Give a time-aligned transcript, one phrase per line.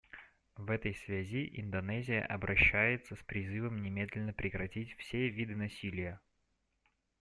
[0.55, 6.19] В этой связи Индонезия обращается с призывом немедленно прекратить все виды насилия.